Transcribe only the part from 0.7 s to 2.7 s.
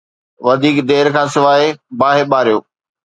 دير کان سواءِ باهه ٻاريو.